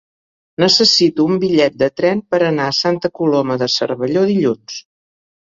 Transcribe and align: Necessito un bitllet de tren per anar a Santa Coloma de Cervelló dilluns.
Necessito 0.61 1.25
un 1.33 1.41
bitllet 1.43 1.77
de 1.83 1.89
tren 2.01 2.23
per 2.33 2.39
anar 2.47 2.71
a 2.71 2.75
Santa 2.79 3.13
Coloma 3.21 3.59
de 3.65 3.71
Cervelló 3.75 4.29
dilluns. 4.33 4.83